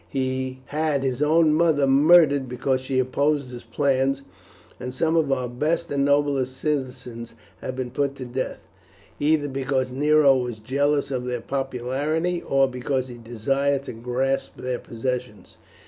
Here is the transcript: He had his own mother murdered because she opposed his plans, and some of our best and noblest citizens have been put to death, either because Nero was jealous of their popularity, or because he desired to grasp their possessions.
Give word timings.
He 0.09 0.61
had 0.65 1.03
his 1.03 1.21
own 1.21 1.53
mother 1.53 1.85
murdered 1.85 2.49
because 2.49 2.81
she 2.81 2.97
opposed 2.97 3.49
his 3.49 3.63
plans, 3.63 4.23
and 4.79 4.95
some 4.95 5.15
of 5.15 5.31
our 5.31 5.47
best 5.47 5.91
and 5.91 6.03
noblest 6.05 6.57
citizens 6.57 7.35
have 7.61 7.75
been 7.75 7.91
put 7.91 8.15
to 8.15 8.25
death, 8.25 8.57
either 9.19 9.47
because 9.47 9.91
Nero 9.91 10.35
was 10.35 10.57
jealous 10.57 11.11
of 11.11 11.25
their 11.25 11.39
popularity, 11.39 12.41
or 12.41 12.67
because 12.67 13.09
he 13.09 13.19
desired 13.19 13.83
to 13.83 13.93
grasp 13.93 14.57
their 14.57 14.79
possessions. 14.79 15.59